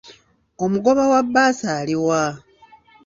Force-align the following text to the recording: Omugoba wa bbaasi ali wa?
Omugoba 0.63 1.03
wa 1.11 1.21
bbaasi 1.25 1.65
ali 1.77 1.95
wa? 2.05 2.23